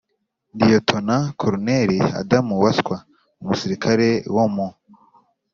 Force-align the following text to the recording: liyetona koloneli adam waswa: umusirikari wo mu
liyetona 0.57 1.15
koloneli 1.39 1.97
adam 2.21 2.45
waswa: 2.63 2.97
umusirikari 3.41 4.11
wo 4.35 4.45
mu 4.53 4.67